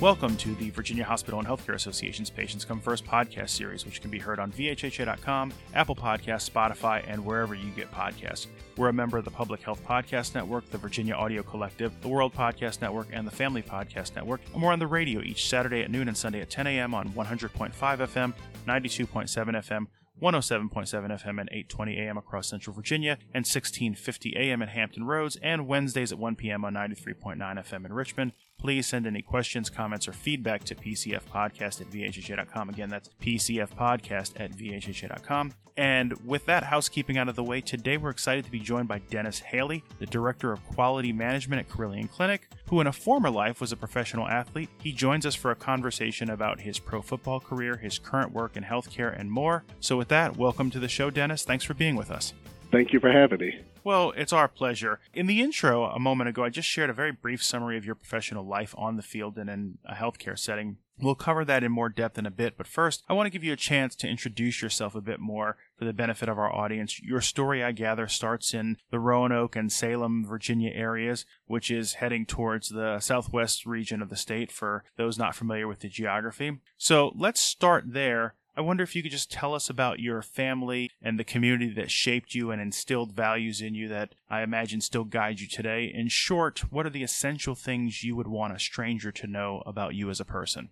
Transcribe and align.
Welcome 0.00 0.36
to 0.36 0.54
the 0.54 0.70
Virginia 0.70 1.02
Hospital 1.02 1.40
and 1.40 1.48
Healthcare 1.48 1.74
Association's 1.74 2.30
Patients 2.30 2.64
Come 2.64 2.78
First 2.78 3.04
podcast 3.04 3.48
series, 3.48 3.84
which 3.84 4.00
can 4.00 4.12
be 4.12 4.20
heard 4.20 4.38
on 4.38 4.52
VHHA.com, 4.52 5.52
Apple 5.74 5.96
Podcasts, 5.96 6.48
Spotify, 6.48 7.02
and 7.08 7.24
wherever 7.24 7.56
you 7.56 7.72
get 7.72 7.90
podcasts. 7.90 8.46
We're 8.76 8.90
a 8.90 8.92
member 8.92 9.18
of 9.18 9.24
the 9.24 9.32
Public 9.32 9.60
Health 9.60 9.84
Podcast 9.84 10.36
Network, 10.36 10.70
the 10.70 10.78
Virginia 10.78 11.14
Audio 11.14 11.42
Collective, 11.42 11.92
the 12.00 12.06
World 12.06 12.32
Podcast 12.32 12.80
Network, 12.80 13.08
and 13.12 13.26
the 13.26 13.32
Family 13.32 13.60
Podcast 13.60 14.14
Network. 14.14 14.40
And 14.54 14.62
we're 14.62 14.70
on 14.70 14.78
the 14.78 14.86
radio 14.86 15.20
each 15.20 15.48
Saturday 15.48 15.82
at 15.82 15.90
noon 15.90 16.06
and 16.06 16.16
Sunday 16.16 16.42
at 16.42 16.48
10 16.48 16.68
a.m. 16.68 16.94
on 16.94 17.08
100.5 17.08 17.72
FM, 17.72 18.34
92.7 18.68 19.56
FM, 19.56 19.86
107.7 20.22 21.10
FM 21.22 21.40
and 21.40 21.50
8:20 21.50 21.98
AM 21.98 22.16
across 22.16 22.48
Central 22.48 22.72
Virginia, 22.72 23.18
and 23.34 23.44
1650 23.44 24.36
AM 24.36 24.62
at 24.62 24.68
Hampton 24.68 25.02
Roads, 25.02 25.36
and 25.42 25.66
Wednesdays 25.66 26.12
at 26.12 26.18
1 26.18 26.36
PM 26.36 26.64
on 26.64 26.74
93.9 26.74 27.36
FM 27.36 27.84
in 27.84 27.92
Richmond. 27.92 28.32
Please 28.58 28.88
send 28.88 29.06
any 29.06 29.22
questions, 29.22 29.70
comments, 29.70 30.08
or 30.08 30.12
feedback 30.12 30.64
to 30.64 30.74
pcfpodcast 30.74 31.80
at 31.80 31.90
vhha.com. 31.90 32.68
Again, 32.68 32.90
that's 32.90 33.08
pcfpodcast 33.22 34.32
at 34.40 34.52
vhha.com. 34.52 35.52
And 35.76 36.12
with 36.26 36.44
that 36.46 36.64
housekeeping 36.64 37.18
out 37.18 37.28
of 37.28 37.36
the 37.36 37.44
way, 37.44 37.60
today 37.60 37.98
we're 37.98 38.10
excited 38.10 38.44
to 38.44 38.50
be 38.50 38.58
joined 38.58 38.88
by 38.88 38.98
Dennis 38.98 39.38
Haley, 39.38 39.84
the 40.00 40.06
Director 40.06 40.50
of 40.50 40.66
Quality 40.66 41.12
Management 41.12 41.60
at 41.60 41.68
Carilion 41.68 42.08
Clinic, 42.08 42.48
who 42.68 42.80
in 42.80 42.88
a 42.88 42.92
former 42.92 43.30
life 43.30 43.60
was 43.60 43.70
a 43.70 43.76
professional 43.76 44.26
athlete. 44.26 44.70
He 44.82 44.90
joins 44.90 45.24
us 45.24 45.36
for 45.36 45.52
a 45.52 45.54
conversation 45.54 46.30
about 46.30 46.58
his 46.58 46.80
pro 46.80 47.00
football 47.00 47.38
career, 47.38 47.76
his 47.76 48.00
current 48.00 48.32
work 48.32 48.56
in 48.56 48.64
healthcare, 48.64 49.16
and 49.16 49.30
more. 49.30 49.62
So, 49.78 49.96
with 49.96 50.08
that, 50.08 50.36
welcome 50.36 50.68
to 50.72 50.80
the 50.80 50.88
show, 50.88 51.10
Dennis. 51.10 51.44
Thanks 51.44 51.64
for 51.64 51.74
being 51.74 51.94
with 51.94 52.10
us. 52.10 52.34
Thank 52.72 52.92
you 52.92 52.98
for 52.98 53.12
having 53.12 53.38
me. 53.38 53.60
Well, 53.88 54.12
it's 54.18 54.34
our 54.34 54.48
pleasure. 54.48 55.00
In 55.14 55.28
the 55.28 55.40
intro 55.40 55.84
a 55.84 55.98
moment 55.98 56.28
ago, 56.28 56.44
I 56.44 56.50
just 56.50 56.68
shared 56.68 56.90
a 56.90 56.92
very 56.92 57.10
brief 57.10 57.42
summary 57.42 57.78
of 57.78 57.86
your 57.86 57.94
professional 57.94 58.46
life 58.46 58.74
on 58.76 58.96
the 58.96 59.02
field 59.02 59.38
and 59.38 59.48
in 59.48 59.78
a 59.82 59.94
healthcare 59.94 60.38
setting. 60.38 60.76
We'll 61.00 61.14
cover 61.14 61.42
that 61.46 61.64
in 61.64 61.72
more 61.72 61.88
depth 61.88 62.18
in 62.18 62.26
a 62.26 62.30
bit, 62.30 62.58
but 62.58 62.66
first, 62.66 63.02
I 63.08 63.14
want 63.14 63.28
to 63.28 63.30
give 63.30 63.44
you 63.44 63.54
a 63.54 63.56
chance 63.56 63.94
to 63.94 64.06
introduce 64.06 64.60
yourself 64.60 64.94
a 64.94 65.00
bit 65.00 65.20
more 65.20 65.56
for 65.78 65.86
the 65.86 65.94
benefit 65.94 66.28
of 66.28 66.38
our 66.38 66.54
audience. 66.54 67.00
Your 67.00 67.22
story, 67.22 67.64
I 67.64 67.72
gather, 67.72 68.08
starts 68.08 68.52
in 68.52 68.76
the 68.90 69.00
Roanoke 69.00 69.56
and 69.56 69.72
Salem, 69.72 70.22
Virginia 70.22 70.70
areas, 70.74 71.24
which 71.46 71.70
is 71.70 71.94
heading 71.94 72.26
towards 72.26 72.68
the 72.68 73.00
southwest 73.00 73.64
region 73.64 74.02
of 74.02 74.10
the 74.10 74.16
state 74.16 74.52
for 74.52 74.84
those 74.98 75.16
not 75.16 75.34
familiar 75.34 75.66
with 75.66 75.80
the 75.80 75.88
geography. 75.88 76.58
So 76.76 77.14
let's 77.16 77.40
start 77.40 77.84
there 77.86 78.34
I 78.58 78.60
wonder 78.60 78.82
if 78.82 78.96
you 78.96 79.04
could 79.04 79.12
just 79.12 79.30
tell 79.30 79.54
us 79.54 79.70
about 79.70 80.00
your 80.00 80.20
family 80.20 80.90
and 81.00 81.16
the 81.16 81.22
community 81.22 81.72
that 81.74 81.92
shaped 81.92 82.34
you 82.34 82.50
and 82.50 82.60
instilled 82.60 83.12
values 83.12 83.62
in 83.62 83.76
you 83.76 83.86
that 83.86 84.16
I 84.28 84.42
imagine 84.42 84.80
still 84.80 85.04
guide 85.04 85.38
you 85.38 85.46
today. 85.46 85.84
In 85.94 86.08
short, 86.08 86.64
what 86.72 86.84
are 86.84 86.90
the 86.90 87.04
essential 87.04 87.54
things 87.54 88.02
you 88.02 88.16
would 88.16 88.26
want 88.26 88.56
a 88.56 88.58
stranger 88.58 89.12
to 89.12 89.28
know 89.28 89.62
about 89.64 89.94
you 89.94 90.10
as 90.10 90.18
a 90.18 90.24
person? 90.24 90.70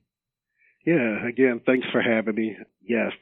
Yeah, 0.84 1.24
again, 1.28 1.60
thanks 1.64 1.86
for 1.92 2.02
having 2.02 2.34
me. 2.34 2.56
Yes, 2.82 3.12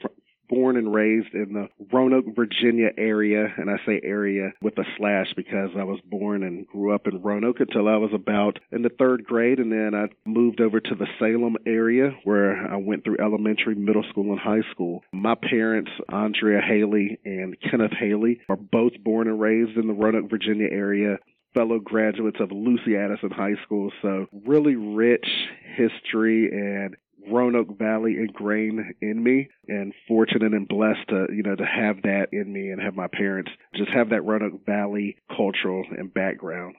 born 0.48 0.77
and 0.77 0.95
raised 0.95 1.34
in 1.34 1.53
the 1.53 1.69
Roanoke, 1.92 2.27
Virginia 2.34 2.91
area, 2.97 3.53
and 3.56 3.70
I 3.70 3.77
say 3.87 4.00
area 4.03 4.53
with 4.62 4.78
a 4.78 4.84
slash 4.97 5.27
because 5.37 5.70
I 5.78 5.84
was 5.84 6.00
born 6.05 6.42
and 6.42 6.67
grew 6.67 6.95
up 6.95 7.06
in 7.06 7.23
Roanoke 7.23 7.61
until 7.61 7.89
I 7.89 7.97
was 7.97 8.11
about 8.14 8.59
in 8.72 8.83
the 8.83 8.91
third 8.98 9.25
grade, 9.25 9.59
and 9.59 9.72
then 9.72 9.95
I 9.95 10.06
moved 10.28 10.61
over 10.61 10.81
to 10.81 10.95
the 10.95 11.06
Salem 11.19 11.56
area 11.67 12.11
where 12.25 12.56
I 12.72 12.77
went 12.77 13.05
through 13.05 13.19
elementary, 13.20 13.75
middle 13.75 14.05
school, 14.11 14.31
and 14.31 14.41
high 14.41 14.69
school. 14.70 15.03
My 15.12 15.34
parents, 15.34 15.91
Andrea 16.09 16.61
Haley 16.61 17.19
and 17.25 17.56
Kenneth 17.61 17.92
Haley, 17.98 18.41
are 18.48 18.56
both 18.56 18.92
born 19.03 19.28
and 19.28 19.41
raised 19.41 19.77
in 19.77 19.87
the 19.87 19.95
Roanoke, 19.95 20.31
Virginia 20.31 20.69
area 20.70 21.19
fellow 21.55 21.78
graduates 21.78 22.38
of 22.41 22.50
Lucy 22.50 22.97
Addison 22.97 23.31
High 23.31 23.55
School. 23.65 23.91
So 24.03 24.26
really 24.47 24.75
rich 24.75 25.26
history 25.76 26.50
and 26.50 26.97
Roanoke 27.31 27.79
Valley 27.79 28.17
ingrained 28.19 28.95
in 29.01 29.23
me 29.23 29.49
and 29.69 29.93
fortunate 30.07 30.53
and 30.53 30.69
blessed 30.69 31.09
to, 31.09 31.27
you 31.33 31.43
know, 31.43 31.57
to 31.57 31.65
have 31.65 32.03
that 32.03 32.29
in 32.33 32.53
me 32.53 32.71
and 32.71 32.81
have 32.81 32.95
my 32.95 33.09
parents 33.09 33.51
just 33.75 33.91
have 33.91 34.11
that 34.11 34.25
Roanoke 34.25 34.65
Valley 34.67 35.17
cultural 35.35 35.85
and 35.97 36.12
background. 36.12 36.75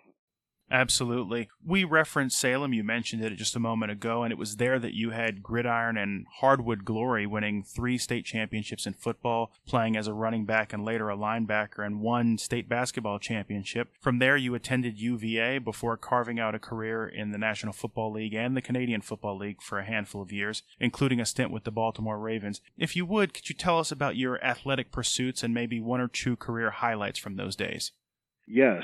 Absolutely. 0.72 1.50
We 1.64 1.84
referenced 1.84 2.40
Salem. 2.40 2.74
You 2.74 2.84
mentioned 2.84 3.24
it 3.24 3.36
just 3.36 3.56
a 3.56 3.60
moment 3.60 3.92
ago, 3.92 4.24
and 4.24 4.32
it 4.32 4.38
was 4.38 4.56
there 4.56 4.80
that 4.80 4.96
you 4.96 5.12
had 5.12 5.44
gridiron 5.44 5.96
and 5.96 6.26
hardwood 6.40 6.84
glory, 6.84 7.28
winning 7.28 7.64
three 7.64 8.00
state 8.00 8.26
championships 8.26 8.88
in 8.88 8.94
football, 8.94 9.52
playing 9.68 9.96
as 9.96 10.08
a 10.08 10.14
running 10.14 10.46
back 10.46 10.74
and 10.74 10.84
later 10.84 11.10
a 11.10 11.18
linebacker, 11.18 11.86
and 11.86 12.02
one 12.02 12.40
state 12.40 12.68
basketball 12.68 13.20
championship. 13.20 13.90
From 14.02 14.18
there, 14.18 14.36
you 14.36 14.56
attended 14.56 15.00
UVA 15.00 15.60
before 15.60 15.98
carving 15.98 16.40
out 16.40 16.56
a 16.56 16.60
career 16.60 17.08
in 17.08 17.32
the 17.32 17.38
National 17.38 17.74
Football 17.74 18.14
League 18.14 18.34
and 18.34 18.58
the 18.58 18.62
Canadian 18.62 19.02
Football 19.02 19.38
League 19.38 19.62
for 19.62 19.78
a 19.78 19.86
handful 19.86 20.22
of 20.22 20.32
years, 20.32 20.64
including 20.80 21.20
a 21.20 21.26
stint 21.26 21.52
with 21.52 21.64
the 21.64 21.72
Baltimore 21.72 22.18
Ravens. 22.18 22.62
If 22.76 22.96
you 22.96 23.06
would, 23.06 23.36
could 23.36 23.50
you 23.50 23.56
tell 23.56 23.78
us 23.78 23.92
about 23.92 24.16
your 24.16 24.44
athletic 24.44 24.92
pursuits 24.92 25.44
and 25.44 25.54
maybe 25.54 25.80
one 25.80 26.02
or 26.02 26.08
two 26.08 26.36
career 26.36 26.72
highlights 26.72 27.20
from 27.20 27.36
those 27.36 27.56
days? 27.56 27.92
Yes, 28.48 28.84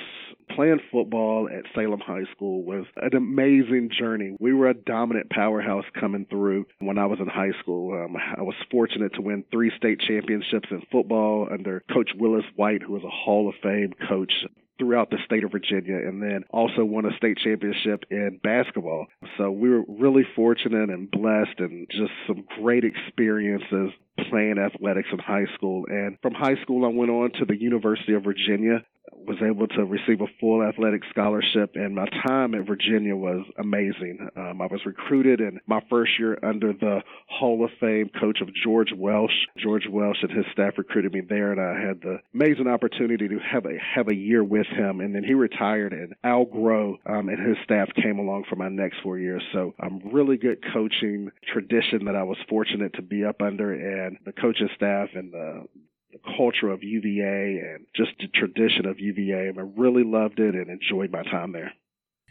playing 0.55 0.79
football 0.91 1.47
at 1.47 1.65
Salem 1.75 1.99
High 1.99 2.25
School 2.35 2.63
was 2.63 2.85
an 2.97 3.15
amazing 3.15 3.91
journey. 3.97 4.35
We 4.39 4.53
were 4.53 4.69
a 4.69 4.73
dominant 4.73 5.29
powerhouse 5.29 5.85
coming 5.99 6.25
through 6.29 6.65
when 6.79 6.97
I 6.97 7.05
was 7.05 7.19
in 7.19 7.27
high 7.27 7.51
school. 7.61 7.93
Um, 7.93 8.17
I 8.17 8.41
was 8.41 8.55
fortunate 8.71 9.13
to 9.15 9.21
win 9.21 9.43
three 9.51 9.71
state 9.77 9.99
championships 9.99 10.69
in 10.71 10.81
football 10.91 11.47
under 11.51 11.83
Coach 11.93 12.11
Willis 12.17 12.45
White, 12.55 12.81
who 12.81 12.93
was 12.93 13.03
a 13.03 13.09
Hall 13.09 13.47
of 13.49 13.55
Fame 13.61 13.93
coach 14.09 14.33
throughout 14.79 15.11
the 15.11 15.17
state 15.23 15.43
of 15.43 15.51
Virginia 15.51 15.95
and 15.95 16.23
then 16.23 16.43
also 16.49 16.83
won 16.83 17.05
a 17.05 17.15
state 17.15 17.37
championship 17.37 18.03
in 18.09 18.39
basketball. 18.41 19.05
So 19.37 19.51
we 19.51 19.69
were 19.69 19.83
really 19.87 20.23
fortunate 20.35 20.89
and 20.89 21.09
blessed 21.11 21.59
and 21.59 21.87
just 21.91 22.11
some 22.25 22.43
great 22.59 22.83
experiences 22.83 23.91
playing 24.29 24.57
athletics 24.57 25.09
in 25.11 25.19
high 25.19 25.45
school. 25.55 25.85
And 25.87 26.17
from 26.21 26.33
high 26.33 26.61
school, 26.61 26.85
I 26.85 26.89
went 26.89 27.11
on 27.11 27.31
to 27.39 27.45
the 27.45 27.59
University 27.59 28.13
of 28.13 28.23
Virginia 28.23 28.83
was 29.13 29.37
able 29.41 29.67
to 29.67 29.85
receive 29.85 30.21
a 30.21 30.27
full 30.39 30.63
athletic 30.63 31.03
scholarship, 31.09 31.71
and 31.75 31.95
my 31.95 32.07
time 32.25 32.55
at 32.55 32.65
Virginia 32.65 33.15
was 33.15 33.45
amazing. 33.57 34.29
Um, 34.35 34.61
I 34.61 34.65
was 34.65 34.81
recruited 34.85 35.39
in 35.39 35.59
my 35.67 35.81
first 35.89 36.11
year 36.19 36.37
under 36.43 36.73
the 36.73 37.01
Hall 37.27 37.63
of 37.63 37.71
Fame 37.79 38.09
coach 38.19 38.41
of 38.41 38.49
George 38.63 38.91
Welsh. 38.95 39.31
George 39.57 39.87
Welsh 39.89 40.17
and 40.21 40.31
his 40.31 40.45
staff 40.51 40.77
recruited 40.77 41.13
me 41.13 41.21
there, 41.21 41.51
and 41.51 41.61
I 41.61 41.79
had 41.79 42.01
the 42.01 42.19
amazing 42.33 42.67
opportunity 42.67 43.27
to 43.27 43.39
have 43.39 43.65
a 43.65 43.77
have 43.95 44.07
a 44.07 44.15
year 44.15 44.43
with 44.43 44.67
him. 44.67 44.99
And 45.01 45.13
then 45.13 45.23
he 45.23 45.33
retired, 45.33 45.93
and 45.93 46.13
Al 46.23 46.45
Groh 46.45 46.95
um, 47.05 47.29
and 47.29 47.39
his 47.39 47.57
staff 47.63 47.89
came 48.01 48.19
along 48.19 48.45
for 48.49 48.55
my 48.55 48.69
next 48.69 48.97
four 49.03 49.17
years. 49.17 49.43
So 49.53 49.73
I'm 49.79 49.95
um, 49.95 50.01
really 50.11 50.37
good 50.37 50.63
coaching 50.73 51.31
tradition 51.51 52.05
that 52.05 52.15
I 52.15 52.23
was 52.23 52.37
fortunate 52.49 52.93
to 52.93 53.01
be 53.01 53.25
up 53.25 53.41
under, 53.41 53.73
and 53.73 54.00
the 54.25 54.31
coaching 54.31 54.69
staff 54.75 55.09
and 55.13 55.31
the 55.31 55.65
the 56.11 56.19
culture 56.37 56.69
of 56.69 56.83
UVA 56.83 57.61
and 57.63 57.85
just 57.95 58.11
the 58.19 58.27
tradition 58.27 58.85
of 58.85 58.99
UVA. 58.99 59.47
I 59.57 59.61
really 59.77 60.03
loved 60.03 60.39
it 60.39 60.55
and 60.55 60.69
enjoyed 60.69 61.11
my 61.11 61.23
time 61.23 61.53
there. 61.53 61.71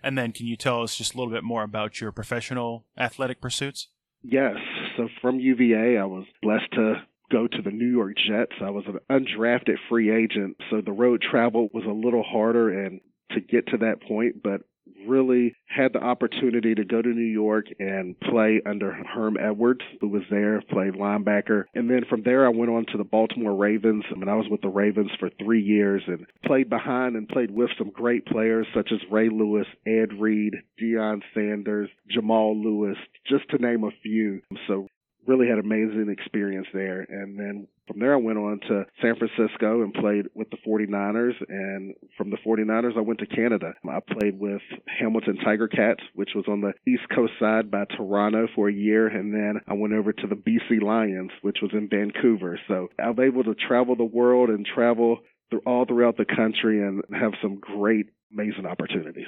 And 0.02 0.16
then, 0.16 0.32
can 0.32 0.46
you 0.46 0.56
tell 0.56 0.82
us 0.82 0.96
just 0.96 1.14
a 1.14 1.16
little 1.16 1.32
bit 1.32 1.44
more 1.44 1.62
about 1.62 2.00
your 2.00 2.12
professional 2.12 2.84
athletic 2.98 3.40
pursuits? 3.40 3.88
Yes. 4.22 4.56
So 4.96 5.08
from 5.20 5.40
UVA, 5.40 5.98
I 5.98 6.04
was 6.04 6.26
blessed 6.42 6.72
to 6.72 7.02
go 7.30 7.46
to 7.46 7.62
the 7.62 7.70
New 7.70 7.90
York 7.90 8.16
Jets. 8.16 8.52
I 8.62 8.70
was 8.70 8.84
an 8.86 8.98
undrafted 9.10 9.76
free 9.88 10.10
agent, 10.10 10.56
so 10.68 10.80
the 10.80 10.92
road 10.92 11.22
travel 11.22 11.68
was 11.72 11.84
a 11.84 11.92
little 11.92 12.22
harder 12.22 12.84
and 12.84 13.00
to 13.32 13.40
get 13.40 13.68
to 13.68 13.78
that 13.78 14.02
point, 14.02 14.42
but 14.42 14.62
really 15.06 15.54
had 15.66 15.92
the 15.92 16.02
opportunity 16.02 16.74
to 16.74 16.84
go 16.84 17.00
to 17.00 17.08
New 17.08 17.22
York 17.22 17.66
and 17.78 18.18
play 18.20 18.60
under 18.66 18.92
Herm 18.92 19.36
Edwards, 19.38 19.82
who 20.00 20.08
was 20.08 20.22
there, 20.30 20.62
played 20.70 20.94
linebacker. 20.94 21.64
And 21.74 21.90
then 21.90 22.04
from 22.08 22.22
there, 22.22 22.46
I 22.46 22.50
went 22.50 22.70
on 22.70 22.86
to 22.92 22.98
the 22.98 23.04
Baltimore 23.04 23.54
Ravens. 23.54 24.04
I 24.10 24.18
mean, 24.18 24.28
I 24.28 24.34
was 24.34 24.48
with 24.50 24.62
the 24.62 24.68
Ravens 24.68 25.10
for 25.18 25.30
three 25.38 25.62
years 25.62 26.02
and 26.06 26.26
played 26.44 26.68
behind 26.68 27.16
and 27.16 27.28
played 27.28 27.50
with 27.50 27.70
some 27.78 27.90
great 27.90 28.26
players 28.26 28.66
such 28.74 28.90
as 28.92 28.98
Ray 29.10 29.28
Lewis, 29.28 29.66
Ed 29.86 30.12
Reed, 30.18 30.54
Deion 30.80 31.22
Sanders, 31.34 31.90
Jamal 32.08 32.56
Lewis, 32.56 32.96
just 33.28 33.48
to 33.50 33.58
name 33.58 33.84
a 33.84 33.90
few. 34.02 34.42
So 34.66 34.88
really 35.26 35.48
had 35.48 35.58
amazing 35.58 36.08
experience 36.10 36.66
there. 36.72 37.06
And 37.08 37.38
then 37.38 37.68
from 37.90 37.98
there, 37.98 38.14
I 38.14 38.18
went 38.18 38.38
on 38.38 38.60
to 38.68 38.84
San 39.02 39.16
Francisco 39.16 39.82
and 39.82 39.92
played 39.92 40.26
with 40.34 40.48
the 40.50 40.58
49ers. 40.66 41.34
And 41.48 41.94
from 42.16 42.30
the 42.30 42.36
49ers, 42.46 42.96
I 42.96 43.00
went 43.00 43.18
to 43.18 43.26
Canada. 43.26 43.72
I 43.88 43.98
played 44.18 44.38
with 44.38 44.62
Hamilton 44.86 45.38
Tiger 45.44 45.66
Cats, 45.66 46.00
which 46.14 46.30
was 46.34 46.44
on 46.46 46.60
the 46.60 46.72
East 46.86 47.02
Coast 47.12 47.32
side 47.40 47.70
by 47.70 47.84
Toronto 47.96 48.46
for 48.54 48.68
a 48.68 48.72
year. 48.72 49.08
And 49.08 49.34
then 49.34 49.60
I 49.66 49.74
went 49.74 49.94
over 49.94 50.12
to 50.12 50.26
the 50.28 50.36
BC 50.36 50.80
Lions, 50.80 51.32
which 51.42 51.58
was 51.60 51.72
in 51.72 51.88
Vancouver. 51.88 52.60
So 52.68 52.88
I 53.02 53.10
was 53.10 53.18
able 53.26 53.42
to 53.44 53.54
travel 53.54 53.96
the 53.96 54.04
world 54.04 54.50
and 54.50 54.64
travel 54.64 55.18
through 55.50 55.62
all 55.66 55.84
throughout 55.84 56.16
the 56.16 56.24
country 56.24 56.80
and 56.80 57.02
have 57.12 57.32
some 57.42 57.58
great, 57.58 58.06
amazing 58.32 58.66
opportunities. 58.66 59.26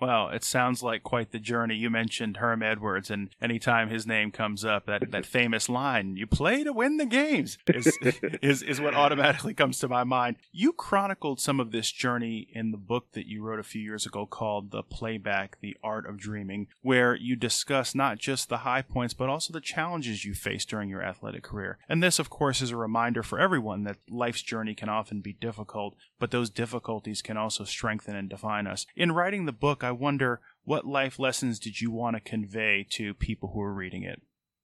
Well, 0.00 0.30
it 0.30 0.44
sounds 0.44 0.82
like 0.82 1.02
quite 1.02 1.30
the 1.30 1.38
journey. 1.38 1.74
You 1.74 1.90
mentioned 1.90 2.38
Herm 2.38 2.62
Edwards, 2.62 3.10
and 3.10 3.28
anytime 3.40 3.90
his 3.90 4.06
name 4.06 4.30
comes 4.30 4.64
up, 4.64 4.86
that, 4.86 5.10
that 5.10 5.26
famous 5.26 5.68
line, 5.68 6.16
you 6.16 6.26
play 6.26 6.64
to 6.64 6.72
win 6.72 6.96
the 6.96 7.04
games, 7.04 7.58
is, 7.66 7.98
is, 8.42 8.62
is 8.62 8.80
what 8.80 8.94
automatically 8.94 9.52
comes 9.52 9.78
to 9.80 9.88
my 9.88 10.04
mind. 10.04 10.36
You 10.52 10.72
chronicled 10.72 11.38
some 11.38 11.60
of 11.60 11.70
this 11.70 11.92
journey 11.92 12.48
in 12.54 12.70
the 12.70 12.78
book 12.78 13.12
that 13.12 13.26
you 13.26 13.42
wrote 13.42 13.60
a 13.60 13.64
few 13.64 13.82
years 13.82 14.06
ago 14.06 14.24
called 14.24 14.70
The 14.70 14.82
Playbook, 14.82 15.54
The 15.60 15.76
Art 15.84 16.08
of 16.08 16.18
Dreaming, 16.18 16.68
where 16.80 17.14
you 17.14 17.36
discuss 17.36 17.94
not 17.94 18.18
just 18.18 18.48
the 18.48 18.58
high 18.58 18.82
points, 18.82 19.12
but 19.12 19.28
also 19.28 19.52
the 19.52 19.60
challenges 19.60 20.24
you 20.24 20.32
faced 20.32 20.70
during 20.70 20.88
your 20.88 21.02
athletic 21.02 21.42
career. 21.42 21.78
And 21.90 22.02
this, 22.02 22.18
of 22.18 22.30
course, 22.30 22.62
is 22.62 22.70
a 22.70 22.76
reminder 22.76 23.22
for 23.22 23.38
everyone 23.38 23.84
that 23.84 23.98
life's 24.08 24.42
journey 24.42 24.74
can 24.74 24.88
often 24.88 25.20
be 25.20 25.34
difficult, 25.34 25.94
but 26.18 26.30
those 26.30 26.48
difficulties 26.48 27.20
can 27.20 27.36
also 27.36 27.64
strengthen 27.64 28.16
and 28.16 28.30
define 28.30 28.66
us. 28.66 28.86
In 28.96 29.12
writing 29.12 29.44
the 29.44 29.52
book, 29.52 29.84
I 29.90 29.92
wonder 29.92 30.40
what 30.62 30.86
life 30.86 31.18
lessons 31.18 31.58
did 31.58 31.80
you 31.80 31.90
want 31.90 32.14
to 32.14 32.20
convey 32.20 32.86
to 32.90 33.12
people 33.12 33.50
who 33.52 33.60
are 33.60 33.74
reading 33.74 34.04
it? 34.04 34.22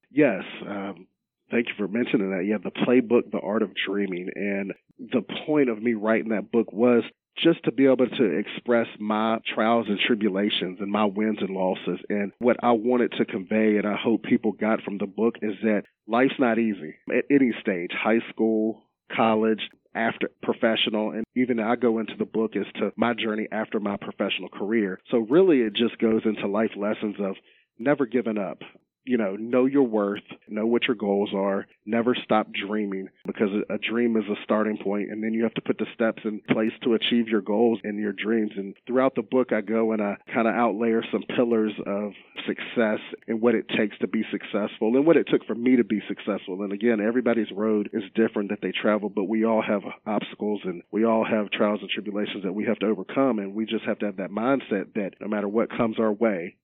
Yes. 0.08 0.44
Um, 0.64 1.08
thank 1.50 1.66
you 1.66 1.74
for 1.76 1.88
mentioning 1.88 2.30
that. 2.30 2.44
Yeah, 2.46 2.58
the 2.62 2.70
playbook, 2.70 3.32
The 3.32 3.40
Art 3.40 3.62
of 3.62 3.72
Dreaming. 3.74 4.28
And 4.36 4.72
the 5.00 5.22
point 5.44 5.68
of 5.68 5.82
me 5.82 5.94
writing 5.94 6.28
that 6.28 6.52
book 6.52 6.72
was 6.72 7.02
just 7.42 7.64
to 7.64 7.72
be 7.72 7.86
able 7.86 8.06
to 8.06 8.38
express 8.38 8.86
my 9.00 9.38
trials 9.52 9.86
and 9.88 9.98
tribulations 9.98 10.78
and 10.80 10.92
my 10.92 11.06
wins 11.06 11.38
and 11.40 11.50
losses. 11.50 11.98
And 12.08 12.30
what 12.38 12.58
I 12.62 12.70
wanted 12.70 13.10
to 13.18 13.24
convey, 13.24 13.78
and 13.78 13.84
I 13.84 13.96
hope 13.96 14.22
people 14.22 14.52
got 14.52 14.82
from 14.82 14.98
the 14.98 15.06
book, 15.06 15.34
is 15.42 15.54
that 15.62 15.82
life's 16.06 16.38
not 16.38 16.60
easy 16.60 16.94
at 17.10 17.24
any 17.32 17.50
stage 17.60 17.90
high 18.00 18.20
school, 18.30 18.84
college, 19.12 19.70
after 19.96 20.30
professional 20.42 21.10
and 21.10 21.24
even 21.34 21.58
I 21.58 21.76
go 21.76 21.98
into 21.98 22.14
the 22.18 22.24
book 22.24 22.54
as 22.54 22.66
to 22.80 22.92
my 22.96 23.14
journey 23.14 23.48
after 23.50 23.80
my 23.80 23.96
professional 23.96 24.48
career. 24.48 25.00
So 25.10 25.18
really 25.18 25.60
it 25.60 25.74
just 25.74 25.98
goes 25.98 26.22
into 26.24 26.46
life 26.46 26.72
lessons 26.76 27.16
of 27.18 27.36
never 27.78 28.06
giving 28.06 28.38
up 28.38 28.58
you 29.06 29.16
know, 29.16 29.36
know 29.36 29.66
your 29.66 29.84
worth, 29.84 30.22
know 30.48 30.66
what 30.66 30.86
your 30.88 30.96
goals 30.96 31.30
are, 31.34 31.66
never 31.86 32.14
stop 32.24 32.48
dreaming 32.52 33.08
because 33.24 33.50
a 33.70 33.78
dream 33.78 34.16
is 34.16 34.24
a 34.24 34.34
starting 34.42 34.76
point 34.76 35.10
and 35.10 35.22
then 35.22 35.32
you 35.32 35.44
have 35.44 35.54
to 35.54 35.60
put 35.60 35.78
the 35.78 35.86
steps 35.94 36.22
in 36.24 36.40
place 36.50 36.72
to 36.82 36.94
achieve 36.94 37.28
your 37.28 37.40
goals 37.40 37.78
and 37.84 37.98
your 37.98 38.12
dreams. 38.12 38.52
And 38.56 38.74
throughout 38.86 39.14
the 39.14 39.22
book, 39.22 39.52
I 39.52 39.60
go 39.60 39.92
and 39.92 40.02
I 40.02 40.16
kind 40.34 40.48
of 40.48 40.54
outlayer 40.54 41.02
some 41.12 41.22
pillars 41.36 41.72
of 41.86 42.12
success 42.46 42.98
and 43.28 43.40
what 43.40 43.54
it 43.54 43.68
takes 43.68 43.96
to 43.98 44.08
be 44.08 44.24
successful 44.30 44.96
and 44.96 45.06
what 45.06 45.16
it 45.16 45.28
took 45.30 45.46
for 45.46 45.54
me 45.54 45.76
to 45.76 45.84
be 45.84 46.02
successful. 46.08 46.62
And 46.62 46.72
again, 46.72 47.00
everybody's 47.00 47.50
road 47.52 47.90
is 47.92 48.02
different 48.14 48.50
that 48.50 48.60
they 48.60 48.72
travel, 48.72 49.08
but 49.08 49.24
we 49.24 49.44
all 49.44 49.62
have 49.62 49.82
obstacles 50.04 50.62
and 50.64 50.82
we 50.90 51.04
all 51.04 51.24
have 51.24 51.50
trials 51.50 51.80
and 51.80 51.90
tribulations 51.90 52.42
that 52.42 52.52
we 52.52 52.64
have 52.64 52.78
to 52.80 52.86
overcome. 52.86 53.38
And 53.38 53.54
we 53.54 53.66
just 53.66 53.84
have 53.84 54.00
to 54.00 54.06
have 54.06 54.16
that 54.16 54.30
mindset 54.30 54.94
that 54.94 55.12
no 55.20 55.28
matter 55.28 55.48
what 55.48 55.70
comes 55.70 56.00
our 56.00 56.12
way, 56.12 56.56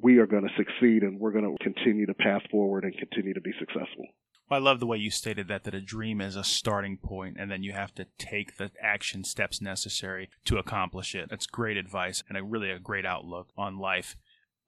we 0.00 0.18
are 0.18 0.26
going 0.26 0.44
to 0.44 0.54
succeed 0.56 1.02
and 1.02 1.20
we're 1.20 1.32
going 1.32 1.44
to 1.44 1.64
continue 1.64 2.06
to 2.06 2.14
path 2.14 2.42
forward 2.50 2.84
and 2.84 2.96
continue 2.96 3.34
to 3.34 3.40
be 3.40 3.52
successful. 3.58 4.06
Well, 4.48 4.60
I 4.60 4.62
love 4.62 4.80
the 4.80 4.86
way 4.86 4.98
you 4.98 5.10
stated 5.10 5.48
that 5.48 5.64
that 5.64 5.74
a 5.74 5.80
dream 5.80 6.20
is 6.20 6.36
a 6.36 6.44
starting 6.44 6.96
point 6.96 7.36
and 7.38 7.50
then 7.50 7.62
you 7.62 7.72
have 7.72 7.94
to 7.94 8.06
take 8.18 8.56
the 8.56 8.70
action 8.80 9.24
steps 9.24 9.60
necessary 9.60 10.28
to 10.44 10.58
accomplish 10.58 11.14
it. 11.14 11.30
That's 11.30 11.46
great 11.46 11.76
advice 11.76 12.22
and 12.28 12.36
a 12.36 12.42
really 12.42 12.70
a 12.70 12.78
great 12.78 13.06
outlook 13.06 13.48
on 13.56 13.78
life. 13.78 14.16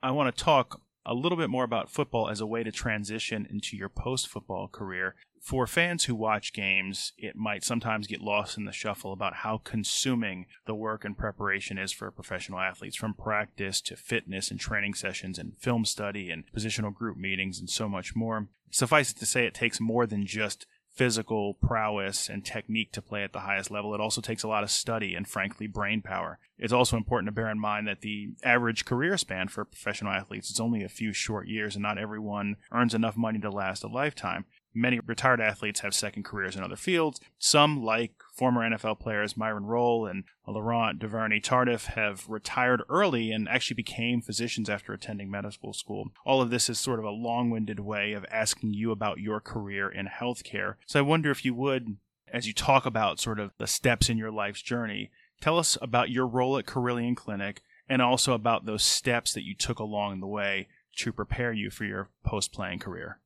I 0.02 0.10
want 0.10 0.34
to 0.34 0.44
talk 0.44 0.80
a 1.06 1.14
little 1.14 1.36
bit 1.36 1.50
more 1.50 1.64
about 1.64 1.90
football 1.90 2.30
as 2.30 2.40
a 2.40 2.46
way 2.46 2.62
to 2.62 2.72
transition 2.72 3.46
into 3.50 3.76
your 3.76 3.88
post 3.88 4.28
football 4.28 4.68
career. 4.68 5.14
For 5.44 5.66
fans 5.66 6.04
who 6.04 6.14
watch 6.14 6.54
games, 6.54 7.12
it 7.18 7.36
might 7.36 7.64
sometimes 7.64 8.06
get 8.06 8.22
lost 8.22 8.56
in 8.56 8.64
the 8.64 8.72
shuffle 8.72 9.12
about 9.12 9.34
how 9.34 9.58
consuming 9.58 10.46
the 10.64 10.74
work 10.74 11.04
and 11.04 11.18
preparation 11.18 11.76
is 11.76 11.92
for 11.92 12.10
professional 12.10 12.60
athletes, 12.60 12.96
from 12.96 13.12
practice 13.12 13.82
to 13.82 13.94
fitness 13.94 14.50
and 14.50 14.58
training 14.58 14.94
sessions 14.94 15.38
and 15.38 15.54
film 15.58 15.84
study 15.84 16.30
and 16.30 16.44
positional 16.50 16.94
group 16.94 17.18
meetings 17.18 17.60
and 17.60 17.68
so 17.68 17.90
much 17.90 18.16
more. 18.16 18.48
Suffice 18.70 19.10
it 19.10 19.18
to 19.18 19.26
say, 19.26 19.44
it 19.44 19.52
takes 19.52 19.80
more 19.80 20.06
than 20.06 20.24
just 20.24 20.64
physical 20.94 21.54
prowess 21.54 22.30
and 22.30 22.42
technique 22.42 22.92
to 22.92 23.02
play 23.02 23.22
at 23.22 23.34
the 23.34 23.40
highest 23.40 23.70
level. 23.70 23.94
It 23.94 24.00
also 24.00 24.22
takes 24.22 24.44
a 24.44 24.48
lot 24.48 24.62
of 24.62 24.70
study 24.70 25.14
and, 25.14 25.28
frankly, 25.28 25.66
brain 25.66 26.00
power. 26.00 26.38
It's 26.56 26.72
also 26.72 26.96
important 26.96 27.26
to 27.26 27.32
bear 27.32 27.50
in 27.50 27.58
mind 27.58 27.86
that 27.86 28.00
the 28.00 28.30
average 28.44 28.84
career 28.86 29.18
span 29.18 29.48
for 29.48 29.64
professional 29.66 30.12
athletes 30.12 30.50
is 30.50 30.60
only 30.60 30.84
a 30.84 30.88
few 30.88 31.12
short 31.12 31.48
years, 31.48 31.74
and 31.74 31.82
not 31.82 31.98
everyone 31.98 32.56
earns 32.72 32.94
enough 32.94 33.16
money 33.16 33.40
to 33.40 33.50
last 33.50 33.84
a 33.84 33.88
lifetime. 33.88 34.46
Many 34.74 34.98
retired 34.98 35.40
athletes 35.40 35.80
have 35.80 35.94
second 35.94 36.24
careers 36.24 36.56
in 36.56 36.64
other 36.64 36.76
fields. 36.76 37.20
Some, 37.38 37.84
like 37.84 38.14
former 38.32 38.68
NFL 38.68 38.98
players 38.98 39.36
Myron 39.36 39.66
Rolle 39.66 40.06
and 40.06 40.24
Laurent 40.46 40.98
Duvernay 40.98 41.40
Tardif, 41.40 41.86
have 41.94 42.28
retired 42.28 42.82
early 42.88 43.30
and 43.30 43.48
actually 43.48 43.76
became 43.76 44.20
physicians 44.20 44.68
after 44.68 44.92
attending 44.92 45.30
medical 45.30 45.72
school. 45.72 46.10
All 46.26 46.42
of 46.42 46.50
this 46.50 46.68
is 46.68 46.78
sort 46.80 46.98
of 46.98 47.04
a 47.04 47.10
long 47.10 47.50
winded 47.50 47.80
way 47.80 48.12
of 48.12 48.26
asking 48.30 48.74
you 48.74 48.90
about 48.90 49.20
your 49.20 49.40
career 49.40 49.88
in 49.88 50.06
healthcare. 50.06 50.74
So 50.86 50.98
I 50.98 51.02
wonder 51.02 51.30
if 51.30 51.44
you 51.44 51.54
would, 51.54 51.96
as 52.32 52.46
you 52.48 52.52
talk 52.52 52.84
about 52.84 53.20
sort 53.20 53.38
of 53.38 53.52
the 53.58 53.68
steps 53.68 54.08
in 54.08 54.18
your 54.18 54.32
life's 54.32 54.62
journey, 54.62 55.10
tell 55.40 55.58
us 55.58 55.78
about 55.80 56.10
your 56.10 56.26
role 56.26 56.58
at 56.58 56.66
Carilion 56.66 57.14
Clinic 57.14 57.62
and 57.88 58.02
also 58.02 58.32
about 58.32 58.66
those 58.66 58.82
steps 58.82 59.32
that 59.34 59.44
you 59.44 59.54
took 59.54 59.78
along 59.78 60.18
the 60.18 60.26
way 60.26 60.66
to 60.96 61.12
prepare 61.12 61.52
you 61.52 61.70
for 61.70 61.84
your 61.84 62.08
post 62.24 62.52
playing 62.52 62.78
career. 62.78 63.20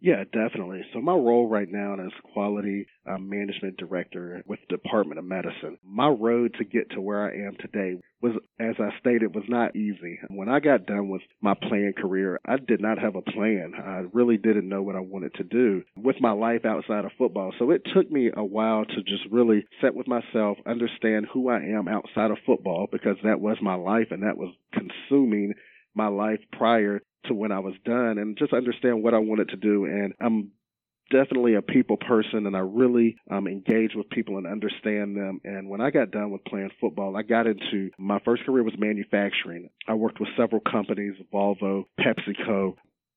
Yeah, 0.00 0.24
definitely. 0.24 0.82
So 0.92 1.00
my 1.00 1.14
role 1.14 1.48
right 1.48 1.68
now 1.70 1.94
as 1.94 2.12
quality 2.34 2.86
uh, 3.06 3.16
management 3.18 3.78
director 3.78 4.42
with 4.46 4.60
the 4.68 4.76
Department 4.76 5.18
of 5.18 5.24
Medicine, 5.24 5.78
my 5.82 6.08
road 6.08 6.54
to 6.58 6.64
get 6.64 6.90
to 6.90 7.00
where 7.00 7.24
I 7.24 7.46
am 7.46 7.56
today 7.58 7.98
was, 8.20 8.32
as 8.60 8.74
I 8.78 8.90
stated, 9.00 9.34
was 9.34 9.44
not 9.48 9.74
easy. 9.74 10.18
When 10.28 10.50
I 10.50 10.60
got 10.60 10.86
done 10.86 11.08
with 11.08 11.22
my 11.40 11.54
playing 11.54 11.94
career, 11.96 12.38
I 12.44 12.56
did 12.58 12.80
not 12.80 12.98
have 12.98 13.16
a 13.16 13.22
plan. 13.22 13.72
I 13.74 14.04
really 14.12 14.36
didn't 14.36 14.68
know 14.68 14.82
what 14.82 14.96
I 14.96 15.00
wanted 15.00 15.34
to 15.34 15.44
do 15.44 15.82
with 15.96 16.16
my 16.20 16.32
life 16.32 16.66
outside 16.66 17.06
of 17.06 17.12
football. 17.16 17.52
So 17.58 17.70
it 17.70 17.82
took 17.94 18.10
me 18.10 18.30
a 18.36 18.44
while 18.44 18.84
to 18.84 19.02
just 19.02 19.24
really 19.30 19.64
sit 19.82 19.94
with 19.94 20.06
myself, 20.06 20.58
understand 20.66 21.26
who 21.32 21.48
I 21.48 21.60
am 21.60 21.88
outside 21.88 22.30
of 22.30 22.38
football 22.44 22.86
because 22.92 23.16
that 23.24 23.40
was 23.40 23.56
my 23.62 23.74
life 23.74 24.08
and 24.10 24.22
that 24.24 24.36
was 24.36 24.54
consuming 24.72 25.54
my 25.96 26.08
life 26.08 26.40
prior 26.52 27.00
to 27.26 27.34
when 27.34 27.52
I 27.52 27.58
was 27.58 27.74
done 27.84 28.18
and 28.18 28.38
just 28.38 28.52
understand 28.52 29.02
what 29.02 29.14
I 29.14 29.18
wanted 29.18 29.48
to 29.48 29.56
do. 29.56 29.84
And 29.84 30.12
I'm 30.20 30.52
definitely 31.10 31.54
a 31.54 31.62
people 31.62 31.96
person 31.96 32.46
and 32.46 32.56
I 32.56 32.60
really 32.60 33.16
um, 33.30 33.46
engage 33.46 33.92
with 33.94 34.08
people 34.10 34.38
and 34.38 34.46
understand 34.46 35.16
them. 35.16 35.40
And 35.44 35.68
when 35.68 35.80
I 35.80 35.90
got 35.90 36.10
done 36.10 36.30
with 36.30 36.44
playing 36.44 36.70
football, 36.80 37.16
I 37.16 37.22
got 37.22 37.46
into 37.46 37.90
my 37.98 38.18
first 38.24 38.44
career 38.44 38.62
was 38.62 38.74
manufacturing. 38.78 39.70
I 39.88 39.94
worked 39.94 40.20
with 40.20 40.28
several 40.36 40.60
companies, 40.60 41.14
Volvo, 41.32 41.84
PepsiCo. 42.00 42.74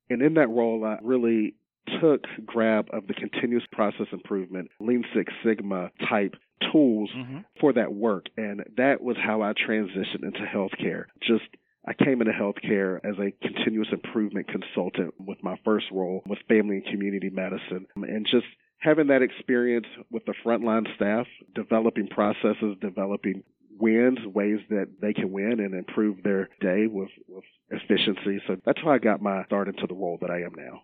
And 0.10 0.22
in 0.22 0.36
that 0.36 0.50
role, 0.50 0.86
I 0.86 0.98
really 1.04 1.56
took 2.02 2.26
grab 2.46 2.88
of 2.92 3.08
the 3.08 3.14
continuous 3.14 3.64
process 3.72 4.08
improvement, 4.12 4.70
Lean 4.80 5.04
Six 5.16 5.34
Sigma 5.44 5.92
type 6.08 6.36
tools 6.72 7.10
mm-hmm. 7.16 7.40
for 7.60 7.74
that 7.74 7.94
work. 7.94 8.26
And 8.38 8.64
that 8.78 9.02
was 9.02 9.18
how 9.18 9.42
I 9.42 9.54
transitioned 9.54 10.24
into 10.24 10.42
healthcare. 10.42 11.06
Just 11.22 11.46
I 11.90 11.94
came 11.96 12.22
into 12.22 12.34
healthcare 12.34 13.00
as 13.04 13.18
a 13.18 13.32
continuous 13.42 13.88
improvement 13.92 14.48
consultant 14.48 15.16
with 15.18 15.40
my 15.42 15.60
first 15.66 15.88
role 15.92 16.22
with 16.28 16.38
family 16.48 16.78
and 16.78 16.86
community 16.86 17.32
medicine. 17.32 17.88
And 17.96 18.28
just 18.30 18.46
having 18.78 19.08
that 19.08 19.24
experience 19.24 19.88
with 20.12 20.24
the 20.26 20.36
frontline 20.46 20.86
staff, 20.96 21.26
developing 21.56 22.08
processes, 22.08 22.78
developing 22.80 23.44
wins, 23.80 24.20
ways 24.24 24.60
that 24.70 24.88
they 25.02 25.14
can 25.14 25.32
win 25.32 25.60
and 25.60 25.74
improve 25.74 26.22
their 26.22 26.50
day 26.62 26.86
with, 26.86 27.10
with 27.28 27.44
efficiency. 27.72 28.40
So 28.46 28.58
that's 28.66 28.80
how 28.84 28.92
I 28.92 29.00
got 29.00 29.20
my 29.20 29.44
start 29.46 29.68
into 29.68 29.88
the 29.88 29.96
role 29.96 30.20
that 30.22 30.30
I 30.30 30.42
am 30.42 30.54
now. 30.56 30.84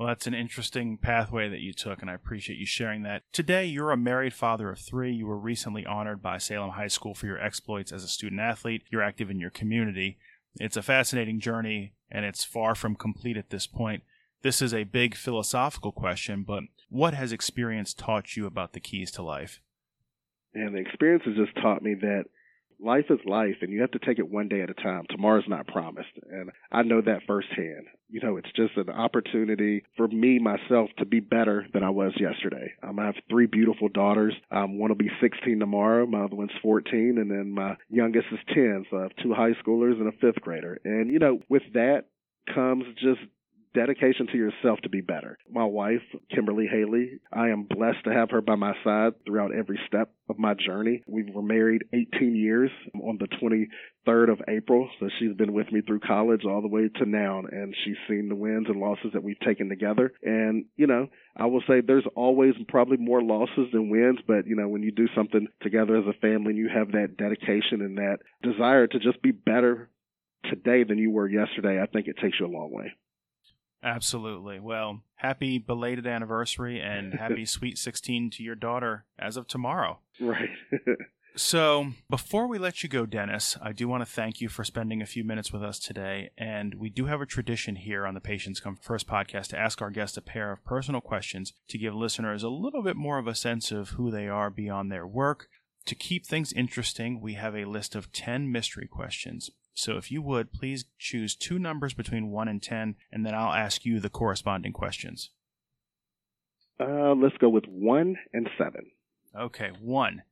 Well, 0.00 0.08
that's 0.08 0.26
an 0.26 0.32
interesting 0.32 0.96
pathway 0.96 1.50
that 1.50 1.60
you 1.60 1.74
took, 1.74 2.00
and 2.00 2.10
I 2.10 2.14
appreciate 2.14 2.58
you 2.58 2.64
sharing 2.64 3.02
that. 3.02 3.22
Today, 3.34 3.66
you're 3.66 3.90
a 3.90 3.98
married 3.98 4.32
father 4.32 4.70
of 4.70 4.78
three. 4.78 5.12
You 5.12 5.26
were 5.26 5.38
recently 5.38 5.84
honored 5.84 6.22
by 6.22 6.38
Salem 6.38 6.70
High 6.70 6.88
School 6.88 7.14
for 7.14 7.26
your 7.26 7.38
exploits 7.38 7.92
as 7.92 8.02
a 8.02 8.08
student 8.08 8.40
athlete. 8.40 8.82
You're 8.90 9.02
active 9.02 9.28
in 9.28 9.38
your 9.38 9.50
community. 9.50 10.16
It's 10.56 10.76
a 10.76 10.82
fascinating 10.82 11.40
journey, 11.40 11.92
and 12.10 12.24
it's 12.24 12.44
far 12.44 12.74
from 12.74 12.96
complete 12.96 13.36
at 13.36 13.50
this 13.50 13.66
point. 13.66 14.02
This 14.42 14.62
is 14.62 14.72
a 14.72 14.84
big 14.84 15.14
philosophical 15.14 15.92
question, 15.92 16.42
but 16.42 16.64
what 16.88 17.14
has 17.14 17.32
experience 17.32 17.94
taught 17.94 18.36
you 18.36 18.46
about 18.46 18.72
the 18.72 18.80
keys 18.80 19.10
to 19.12 19.22
life? 19.22 19.60
And 20.54 20.74
the 20.74 20.80
experience 20.80 21.22
has 21.26 21.36
just 21.36 21.54
taught 21.56 21.82
me 21.82 21.94
that 21.94 22.24
life 22.82 23.06
is 23.10 23.18
life 23.24 23.56
and 23.60 23.70
you 23.70 23.80
have 23.80 23.90
to 23.92 23.98
take 23.98 24.18
it 24.18 24.30
one 24.30 24.48
day 24.48 24.62
at 24.62 24.70
a 24.70 24.74
time. 24.74 25.04
Tomorrow's 25.08 25.48
not 25.48 25.66
promised. 25.66 26.08
And 26.30 26.50
I 26.72 26.82
know 26.82 27.00
that 27.00 27.22
firsthand. 27.26 27.86
You 28.08 28.20
know, 28.20 28.36
it's 28.36 28.50
just 28.56 28.76
an 28.76 28.90
opportunity 28.90 29.84
for 29.96 30.08
me, 30.08 30.38
myself, 30.38 30.90
to 30.98 31.04
be 31.04 31.20
better 31.20 31.66
than 31.72 31.84
I 31.84 31.90
was 31.90 32.12
yesterday. 32.18 32.72
Um, 32.82 32.98
I 32.98 33.06
have 33.06 33.14
three 33.28 33.46
beautiful 33.46 33.88
daughters. 33.88 34.34
Um, 34.50 34.78
one 34.78 34.90
will 34.90 34.96
be 34.96 35.10
16 35.20 35.60
tomorrow. 35.60 36.06
My 36.06 36.24
other 36.24 36.36
one's 36.36 36.50
14. 36.62 37.18
And 37.18 37.30
then 37.30 37.52
my 37.52 37.76
youngest 37.88 38.26
is 38.32 38.40
10. 38.52 38.86
So 38.90 38.98
I 38.98 39.02
have 39.02 39.16
two 39.22 39.32
high 39.32 39.52
schoolers 39.64 40.00
and 40.00 40.08
a 40.08 40.12
fifth 40.12 40.40
grader. 40.42 40.78
And, 40.84 41.12
you 41.12 41.18
know, 41.18 41.38
with 41.48 41.62
that 41.74 42.06
comes 42.52 42.84
just 42.96 43.20
dedication 43.74 44.26
to 44.28 44.36
yourself 44.36 44.80
to 44.82 44.88
be 44.88 45.00
better. 45.00 45.38
My 45.50 45.64
wife, 45.64 46.02
Kimberly 46.34 46.66
Haley, 46.66 47.20
I 47.32 47.48
am 47.48 47.64
blessed 47.64 48.04
to 48.04 48.12
have 48.12 48.30
her 48.30 48.40
by 48.40 48.56
my 48.56 48.74
side 48.82 49.12
throughout 49.24 49.54
every 49.54 49.78
step 49.86 50.12
of 50.28 50.38
my 50.38 50.54
journey. 50.54 51.02
We 51.06 51.24
were 51.30 51.42
married 51.42 51.84
18 51.92 52.34
years 52.34 52.70
on 52.94 53.18
the 53.18 53.28
23rd 54.08 54.32
of 54.32 54.40
April, 54.48 54.88
so 54.98 55.08
she's 55.18 55.36
been 55.36 55.52
with 55.52 55.70
me 55.72 55.82
through 55.82 56.00
college 56.00 56.44
all 56.44 56.62
the 56.62 56.68
way 56.68 56.88
to 56.96 57.06
now, 57.06 57.42
and 57.50 57.74
she's 57.84 57.96
seen 58.08 58.28
the 58.28 58.34
wins 58.34 58.66
and 58.68 58.80
losses 58.80 59.12
that 59.12 59.22
we've 59.22 59.40
taken 59.40 59.68
together. 59.68 60.12
And, 60.22 60.64
you 60.76 60.86
know, 60.86 61.08
I 61.36 61.46
will 61.46 61.62
say 61.68 61.80
there's 61.80 62.06
always 62.16 62.54
probably 62.68 62.96
more 62.96 63.22
losses 63.22 63.68
than 63.72 63.90
wins, 63.90 64.18
but, 64.26 64.46
you 64.46 64.56
know, 64.56 64.68
when 64.68 64.82
you 64.82 64.92
do 64.92 65.06
something 65.14 65.46
together 65.62 65.96
as 65.96 66.06
a 66.06 66.18
family 66.20 66.50
and 66.50 66.58
you 66.58 66.68
have 66.74 66.92
that 66.92 67.16
dedication 67.16 67.82
and 67.82 67.98
that 67.98 68.18
desire 68.42 68.86
to 68.86 68.98
just 68.98 69.22
be 69.22 69.30
better 69.32 69.90
today 70.44 70.84
than 70.84 70.98
you 70.98 71.10
were 71.10 71.28
yesterday, 71.28 71.80
I 71.80 71.86
think 71.86 72.06
it 72.08 72.16
takes 72.20 72.40
you 72.40 72.46
a 72.46 72.48
long 72.48 72.70
way. 72.72 72.92
Absolutely. 73.82 74.60
Well, 74.60 75.02
happy 75.16 75.58
belated 75.58 76.06
anniversary 76.06 76.80
and 76.80 77.14
happy 77.18 77.44
sweet 77.44 77.78
16 77.78 78.30
to 78.30 78.42
your 78.42 78.54
daughter 78.54 79.04
as 79.18 79.36
of 79.36 79.46
tomorrow. 79.46 80.00
Right. 80.20 80.50
so, 81.36 81.92
before 82.10 82.46
we 82.46 82.58
let 82.58 82.82
you 82.82 82.88
go, 82.88 83.06
Dennis, 83.06 83.56
I 83.62 83.72
do 83.72 83.88
want 83.88 84.02
to 84.02 84.12
thank 84.12 84.40
you 84.40 84.48
for 84.48 84.64
spending 84.64 85.00
a 85.00 85.06
few 85.06 85.24
minutes 85.24 85.52
with 85.52 85.62
us 85.62 85.78
today. 85.78 86.30
And 86.36 86.74
we 86.74 86.90
do 86.90 87.06
have 87.06 87.22
a 87.22 87.26
tradition 87.26 87.76
here 87.76 88.06
on 88.06 88.14
the 88.14 88.20
Patients 88.20 88.60
Come 88.60 88.76
First 88.76 89.06
podcast 89.06 89.48
to 89.48 89.58
ask 89.58 89.80
our 89.80 89.90
guests 89.90 90.16
a 90.16 90.22
pair 90.22 90.52
of 90.52 90.64
personal 90.64 91.00
questions 91.00 91.54
to 91.68 91.78
give 91.78 91.94
listeners 91.94 92.42
a 92.42 92.50
little 92.50 92.82
bit 92.82 92.96
more 92.96 93.18
of 93.18 93.26
a 93.26 93.34
sense 93.34 93.72
of 93.72 93.90
who 93.90 94.10
they 94.10 94.28
are 94.28 94.50
beyond 94.50 94.92
their 94.92 95.06
work. 95.06 95.48
To 95.86 95.94
keep 95.94 96.26
things 96.26 96.52
interesting, 96.52 97.20
we 97.20 97.34
have 97.34 97.56
a 97.56 97.64
list 97.64 97.96
of 97.96 98.12
10 98.12 98.52
mystery 98.52 98.86
questions. 98.86 99.50
So 99.80 99.96
if 99.96 100.12
you 100.12 100.20
would, 100.20 100.52
please 100.52 100.84
choose 100.98 101.34
two 101.34 101.58
numbers 101.58 101.94
between 101.94 102.30
1 102.30 102.48
and 102.48 102.62
10, 102.62 102.96
and 103.10 103.24
then 103.24 103.34
I'll 103.34 103.54
ask 103.54 103.86
you 103.86 103.98
the 103.98 104.10
corresponding 104.10 104.74
questions. 104.74 105.30
Uh, 106.78 107.14
let's 107.14 107.36
go 107.38 107.48
with 107.48 107.64
1 107.66 108.16
and 108.34 108.50
7. 108.58 108.90
Okay, 109.34 109.70
1. 109.80 110.22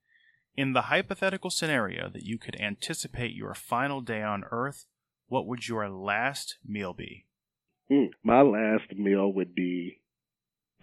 In 0.55 0.75
the 0.75 0.83
hypothetical 0.83 1.49
scenario 1.49 2.11
that 2.11 2.25
you 2.25 2.37
could 2.37 2.61
anticipate 2.61 3.35
your 3.35 3.55
final 3.55 4.03
day 4.03 4.23
on 4.23 4.45
Earth, 4.51 4.85
what 5.29 5.47
would 5.47 5.67
your 5.67 5.89
last 5.89 6.59
meal 6.63 6.93
be? 6.93 7.25
Mm, 7.91 8.11
my 8.23 8.43
last 8.43 8.93
meal 8.95 9.33
would 9.33 9.55
be 9.55 10.03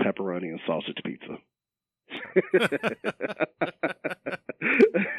pepperoni 0.01 0.49
and 0.49 0.59
sausage 0.65 0.97
pizza. 1.05 1.37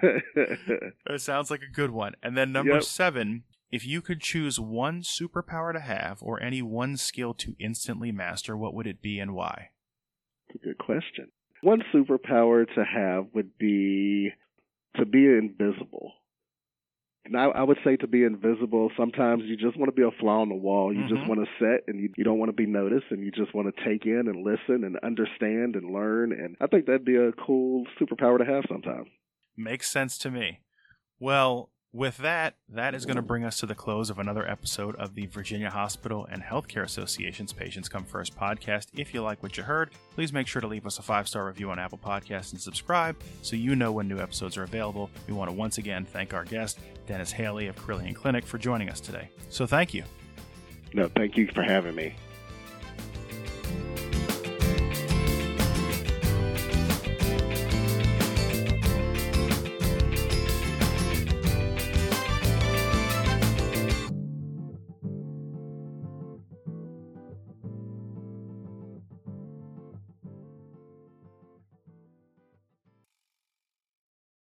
it 0.03 1.21
sounds 1.21 1.51
like 1.51 1.63
a 1.63 1.73
good 1.73 1.91
one. 1.91 2.15
And 2.23 2.37
then 2.37 2.53
number 2.53 2.75
yep. 2.75 2.83
seven, 2.83 3.45
if 3.71 3.87
you 3.87 4.01
could 4.01 4.21
choose 4.21 4.61
one 4.61 5.03
superpower 5.03 5.73
to 5.73 5.81
have 5.81 6.23
or 6.23 6.43
any 6.43 6.63
one 6.63 6.97
skill 6.97 7.35
to 7.35 7.55
instantly 7.59 8.13
master, 8.13 8.57
what 8.57 8.75
would 8.75 8.87
it 8.87 9.03
be 9.03 9.19
and 9.19 9.35
why? 9.35 9.71
That's 10.49 10.63
a 10.63 10.67
good 10.67 10.79
question. 10.79 11.31
One 11.63 11.83
superpower 11.95 12.67
to 12.75 12.85
have 12.85 13.27
would 13.35 13.59
be 13.59 14.31
to 14.97 15.05
be 15.05 15.27
invisible. 15.27 16.13
And 17.27 17.37
I, 17.37 17.47
I, 17.47 17.63
would 17.65 17.79
say 17.85 17.97
to 17.97 18.07
be 18.07 18.23
invisible, 18.23 18.91
sometimes 18.97 19.43
you 19.47 19.57
just 19.57 19.77
want 19.77 19.89
to 19.89 19.93
be 19.93 20.07
a 20.07 20.13
fly 20.21 20.35
on 20.35 20.49
the 20.49 20.55
wall. 20.55 20.93
You 20.93 21.01
mm-hmm. 21.01 21.17
just 21.17 21.29
want 21.29 21.41
to 21.41 21.47
sit 21.59 21.85
and 21.89 22.01
you, 22.01 22.11
you 22.17 22.23
don't 22.23 22.39
want 22.39 22.51
to 22.51 22.55
be 22.55 22.67
noticed 22.67 23.07
and 23.11 23.25
you 23.25 23.33
just 23.33 23.53
want 23.53 23.75
to 23.75 23.85
take 23.85 24.07
in 24.07 24.29
and 24.29 24.45
listen 24.45 24.85
and 24.85 24.97
understand 25.03 25.75
and 25.75 25.93
learn. 25.93 26.33
And 26.33 26.57
I 26.61 26.69
think 26.69 26.87
that'd 26.87 27.05
be 27.05 27.17
a 27.17 27.33
cool 27.33 27.85
superpower 28.01 28.39
to 28.39 28.45
have 28.45 28.65
sometimes. 28.71 29.09
Makes 29.57 29.91
sense 29.91 30.19
to 30.19 30.31
me. 30.31 30.61
Well, 31.19 31.71
with 31.93 32.19
that, 32.19 32.55
that 32.69 32.95
is 32.95 33.07
going 33.07 33.17
to 33.17 33.23
bring 33.23 33.45
us 33.45 33.59
to 33.61 33.67
the 33.67 33.75
close 33.75 34.11
of 34.11 34.19
another 34.19 34.47
episode 34.49 34.97
of 34.97 35.15
the 35.15 35.27
Virginia 35.27 35.71
Hospital 35.71 36.27
and 36.31 36.43
Healthcare 36.43 36.83
Association's 36.83 37.53
Patients 37.53 37.89
Come 37.89 38.05
First 38.05 38.37
podcast. 38.37 38.89
If 38.95 39.15
you 39.15 39.23
like 39.23 39.43
what 39.43 39.57
you 39.57 39.63
heard, 39.63 39.91
please 40.15 40.33
make 40.33 40.47
sure 40.47 40.61
to 40.61 40.67
leave 40.67 40.87
us 40.87 40.99
a 40.99 41.03
five 41.03 41.27
star 41.27 41.47
review 41.47 41.71
on 41.71 41.79
Apple 41.79 41.99
Podcasts 41.99 42.53
and 42.53 42.61
subscribe 42.61 43.17
so 43.43 43.57
you 43.57 43.77
know 43.77 43.93
when 43.93 44.09
new 44.09 44.19
episodes 44.19 44.57
are 44.57 44.65
available. 44.65 45.11
We 45.27 45.33
want 45.33 45.51
to 45.51 45.57
once 45.57 45.79
again 45.79 46.05
thank 46.05 46.35
our 46.35 46.45
guest, 46.45 46.79
Dennis 47.07 47.33
Haley 47.33 47.69
of 47.69 47.77
Carilion 47.77 48.15
Clinic, 48.15 48.45
for 48.45 48.59
joining 48.59 48.91
us 48.91 49.01
today. 49.01 49.31
So 49.49 49.67
thank 49.67 49.95
you. 49.95 50.05
No, 50.93 51.09
thank 51.09 51.37
you 51.37 51.49
for 51.49 51.63
having 51.63 51.95
me. 51.95 52.15